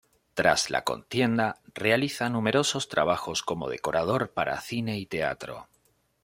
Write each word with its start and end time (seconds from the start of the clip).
Tras 0.33 0.71
la 0.71 0.83
contienda, 0.83 1.61
realiza 1.75 2.27
numerosos 2.27 2.89
trabajos 2.89 3.43
como 3.43 3.69
decorador 3.69 4.31
para 4.31 4.59
cine 4.59 4.97
y 4.97 5.05
teatro. 5.05 5.67